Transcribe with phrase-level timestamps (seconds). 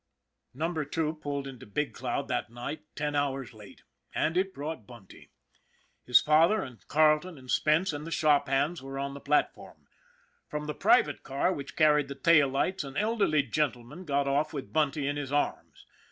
[0.55, 3.83] NUMBER Two pulled into Big Cloud that night ten hours late,
[4.15, 5.29] and it brought Bunty.
[6.07, 9.85] His father and Carleton and Spence and the shop hands were on the platform.
[10.47, 14.73] From the private car, which carried the tail lights, an elderly gentleman got off with
[14.73, 15.85] Bunty in his arms.